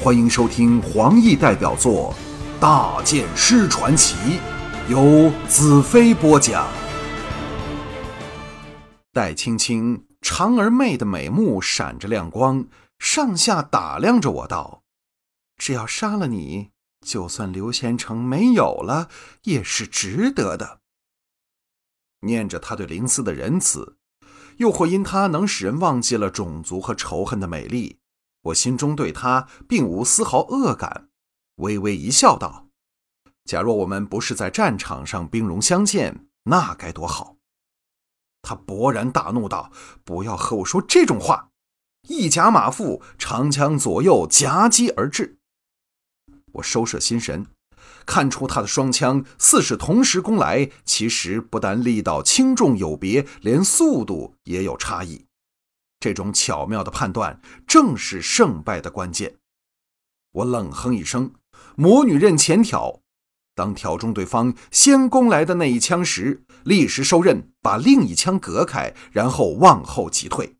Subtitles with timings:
[0.00, 2.14] 欢迎收听黄奕代表作
[2.60, 4.14] 《大剑师传奇》，
[4.88, 6.68] 由子飞播讲。
[9.12, 12.68] 戴青青长而媚的美目闪着亮光，
[13.00, 14.84] 上下打量着我道
[15.58, 16.70] ：“只要杀了你，
[17.04, 19.08] 就算刘贤成没有了，
[19.42, 20.78] 也是值得的。”
[22.22, 23.96] 念着他对林思的仁慈。
[24.58, 27.97] 又或因他能使人忘记了种族和仇恨的美丽，
[28.48, 31.08] 我心中对他并无丝毫恶感，
[31.56, 32.68] 微微一笑，道
[33.44, 37.36] ：“假若我们不是在战场上兵戎相见，那该多好！”
[38.42, 39.72] 他勃然大怒道
[40.04, 41.50] ：“不要和我说这种话！”
[42.08, 45.38] 一甲马腹，长枪左右夹击而至。
[46.52, 47.46] 我收摄心神。
[48.06, 55.26] 看出他的双枪似是同时攻来，其实不但力道轻重有别，连速度也有差异。
[56.00, 59.36] 这种巧妙的判断正是胜败的关键。
[60.32, 61.32] 我冷哼一声，
[61.74, 63.00] 魔女刃前挑，
[63.54, 70.56] 当挑中对方先攻来的那一枪时，立时收刃，把另一枪隔开，然后往后急退。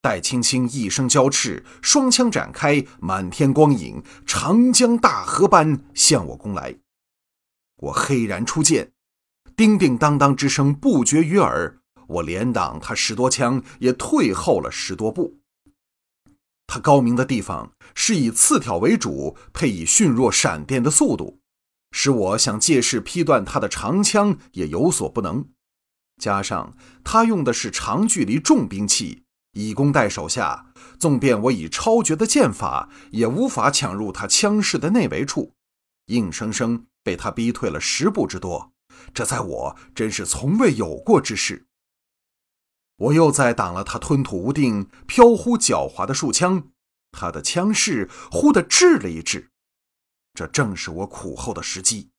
[0.00, 6.76] 戴青青一声娇叱，双枪展开，满天光影，长江大河般向我攻来。
[7.76, 8.92] 我黑然出剑，
[9.56, 11.80] 叮叮当当之声不绝于耳。
[12.08, 15.38] 我连挡他十多枪，也退后了十多步。
[16.66, 21.38] 他高明的地方是以刺挑为主，配以迅若闪电的速度，
[21.92, 25.48] 使我想借势劈断他的长枪也有所不能。
[26.20, 29.22] 加上他用的是长距离重兵器。
[29.52, 30.66] 以攻代守下，
[30.98, 35.54] 纵便我以超绝的剑法，也无法抢入他枪势的内围处，
[36.06, 38.72] 硬生生被他逼退了十步之多。
[39.14, 41.66] 这在我真是从未有过之事。
[42.98, 46.68] 我又再挡了他吞吐无定、飘忽狡猾的数枪，
[47.12, 49.50] 他的枪势忽地滞了一滞。
[50.34, 52.10] 这正是我苦候的时机，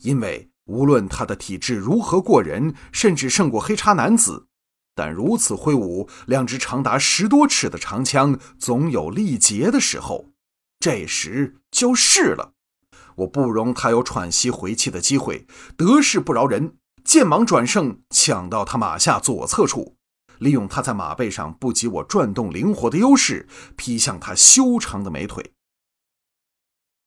[0.00, 4.46] 因为无论他的体质如何过人，甚至胜过黑叉男子。
[4.94, 10.32] 但如此挥舞两只长达十多尺的长枪，总有力竭的时候。
[10.78, 12.52] 这时就是了，
[13.16, 15.46] 我不容他有喘息回气的机会，
[15.76, 19.95] 得势不饶人，剑芒转胜，抢到他马下左侧处，
[20.38, 25.52] 利用他在马背上不及我转动灵活的优势，劈向他修长的美腿。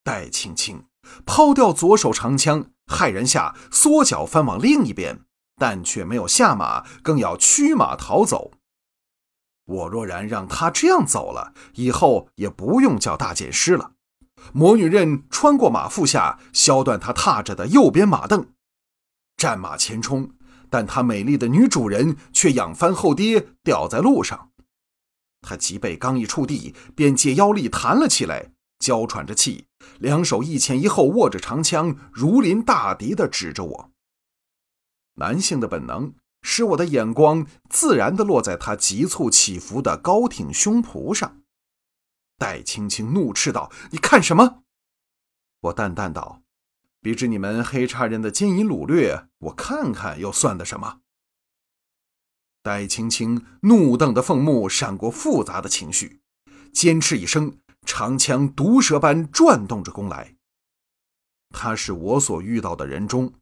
[0.04, 0.86] 戴青青
[1.26, 5.26] 抛掉左手长枪，骇然下缩脚翻往另一边。
[5.62, 8.52] 但却没有下马，更要驱马逃走。
[9.66, 13.92] 我若然让他这样走了，以后也不用叫大剑师了。
[14.54, 18.48] 魔女刃穿过马腹下，削断他踏着的右边马镫，
[19.36, 20.32] 战马前冲，
[20.70, 24.52] 但他美丽的女主人却仰翻后跌，掉在路上。
[25.42, 29.68] 他脊背刚一触地，便借腰力弹了起来，娇喘着气，
[30.00, 33.92] 两手一前一后握着长枪，如临大敌地指着我。
[35.16, 41.42] 男性的本能使我的眼光自然地落在他急促起伏的高挺胸脯上。
[42.38, 44.64] 戴青青怒斥道：“你看什么？”
[45.60, 46.42] 我淡淡道
[47.02, 51.02] ：“比之你们黑叉人的奸淫掳掠，我看看又算得什么？”
[52.62, 56.22] 戴青青怒瞪的凤目闪过复杂的情绪，
[56.74, 60.36] 尖斥一声，长枪毒蛇般转动着攻来。
[61.52, 63.34] 他是我所遇到的人中。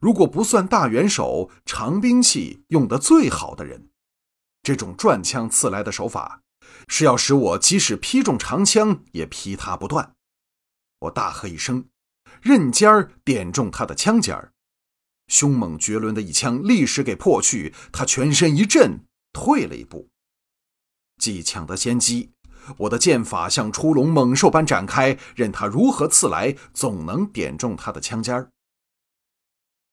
[0.00, 3.90] 如果不算大元首，长兵器用的最好的人，
[4.62, 6.42] 这种转枪刺来的手法，
[6.88, 10.16] 是要使我即使劈中长枪也劈他不断。
[11.00, 11.84] 我大喝一声，
[12.42, 14.52] 刃尖儿点中他的枪尖儿，
[15.28, 20.08] 凶猛绝伦的一枪立时给破去，他全身一震，退了一步。
[21.18, 22.32] 既抢得先机，
[22.78, 28.50] 我的剑法像出笼猛兽般展开，任他如何刺来，总能点中他的枪尖儿。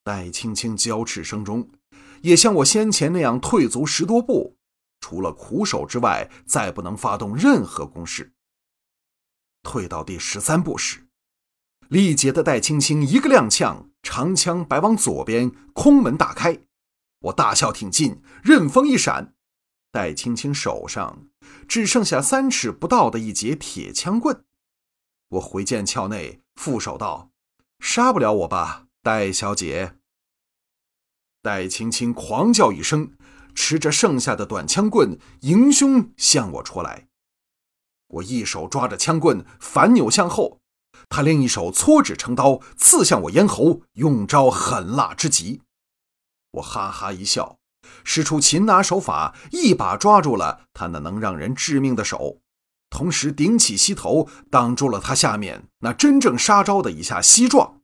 [0.02, 1.70] 戴青青娇斥声中，
[2.22, 4.56] 也像我先前那样退足十多步，
[4.98, 8.32] 除了苦守之外，再不能发动任何攻势。
[9.62, 11.06] 退到第十三步时，
[11.90, 16.60] 力竭的戴青青一个踉跄，长枪摆往左边，空门大开。
[17.22, 19.34] 我大笑挺进，刃锋一闪，
[19.90, 21.26] 戴青青手上
[21.66, 24.44] 只剩下三尺不到的一截铁枪棍。
[25.30, 27.32] 我回剑鞘内，负手道
[27.82, 29.96] ：“杀不了我吧？”戴小姐，
[31.42, 33.16] 戴青青狂叫一声，
[33.52, 37.08] 持着剩下的短枪棍迎胸向我戳来。
[38.06, 40.59] 我一手抓着枪棍，反扭向后，
[41.10, 45.60] 他另一手搓指成刀，刺向我咽喉，用招狠辣之极。
[46.52, 47.58] 我哈哈一笑，
[48.04, 52.38] 使出擒拿手法，一把抓住了他那能让人致命的手。
[52.88, 57.80] 同时顶起膝头，挡住了他下面那真正杀招的一下膝撞。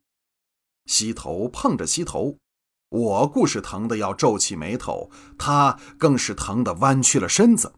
[0.85, 2.37] 膝头碰着膝头，
[2.89, 7.73] 我故是疼得要皱起眉头，他更是疼得弯曲了身子。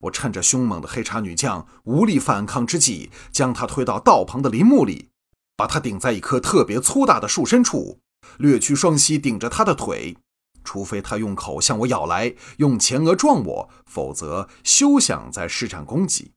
[0.00, 5.10] 我趁着凶猛的黑茶女将无力反抗之际，将她推到道旁的林木里，
[5.56, 8.00] 把她顶在一棵特别粗大的树身处，
[8.38, 10.16] 略去双膝顶着她的腿。
[10.64, 16.32] 除非她用口向我咬来，用前额撞我，否则休想再施展攻击。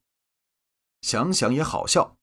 [1.00, 2.16] 想想也好笑，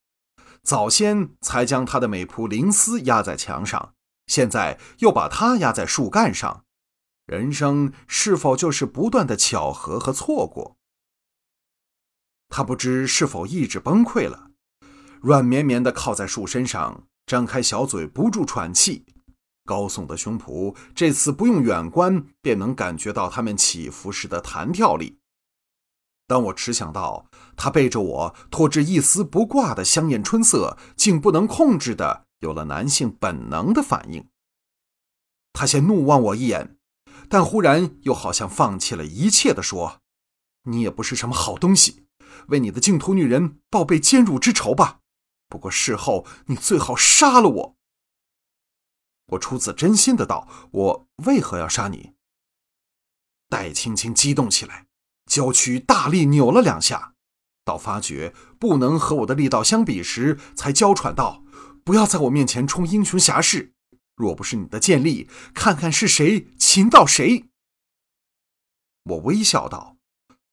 [0.64, 3.94] 早先才将他的美仆林斯压在墙上，
[4.28, 6.66] 现在又把他压在树干上，
[7.28, 10.78] 人生是否就是不断的巧合和错过？
[12.52, 14.52] 他不知是否意志崩溃了，
[15.22, 19.06] 软绵绵的靠在树身上，张开小嘴不住喘气。
[19.64, 25.18] 高耸的胸脯，这次不用远观便能感觉到它们起伏时的弹跳力。
[26.28, 34.28] 当我迟想到他背着我拖着一丝不挂的香艳春色，竟不能控制的有了男性本能的反应。
[35.54, 36.78] 他先怒望我一眼，
[37.30, 40.00] 但忽然又好像放弃了一切的说
[40.64, 42.01] ：“你也不是什么好东西，
[42.48, 45.00] 为你的净土女人报备奸辱之仇吧。
[45.48, 47.78] 不过事后你最好杀了我。”
[49.32, 52.14] 我出自真心的道：“我为何要杀你？”
[53.48, 54.88] 戴青青激动起来，
[55.26, 57.16] 娇躯大力扭了两下，
[57.64, 61.44] 到发觉不能和我的力道相比时，才娇喘道
[61.84, 63.74] ：“不要在我面前充英雄侠士！
[64.16, 67.50] 若不是你的剑力，看看是谁擒到谁。”
[69.04, 69.91] 我微笑道：“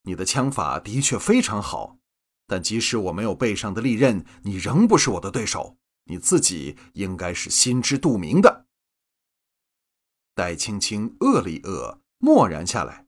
[0.08, 1.98] 你的枪法的确非常好，
[2.46, 5.76] 但即使我没有背上的利刃，你仍不是我的对手。
[6.04, 8.64] 你自己应该是心知肚明的。”
[10.34, 13.06] 戴青青愕了一愕，默然下来，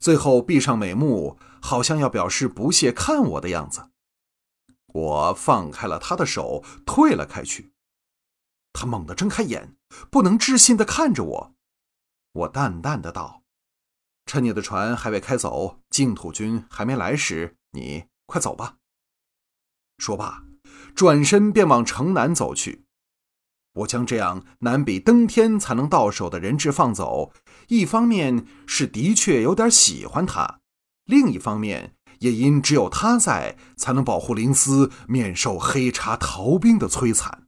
[0.00, 3.90] 最后闭上美目，好像要表示不屑看我的样子。
[4.86, 7.74] 我放开了他的手，退了开去。
[8.72, 9.76] 他猛地睁开眼，
[10.10, 11.54] 不能置信地看着我。
[12.32, 13.42] 我淡淡的道
[14.28, 18.76] ：“趁你的船还未开走，净土军还没来时，你快走吧。”
[19.96, 20.44] 说罢，
[20.94, 22.84] 转身便往城南走去。
[23.72, 27.32] 我将这样难比登天才能到手的人质放走，
[27.68, 30.60] 一方面是的确有点喜欢他，
[31.06, 37.47] 另一方面也因只有他在，才能保护林斯免受黑茶逃兵的摧残。